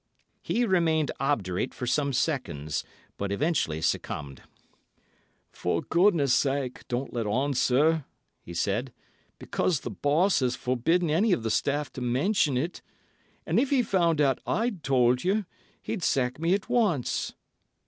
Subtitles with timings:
[0.41, 2.83] He remained obdurate for some seconds,
[3.19, 4.41] but eventually succumbed.
[5.51, 8.05] "For goodness sake, don't let on, sir,"
[8.41, 8.93] he said,
[9.37, 12.81] "because the boss has forbidden any of the staff to mention it,
[13.45, 15.45] and if he found out I'd told you,
[15.83, 17.35] he'd sack me at once.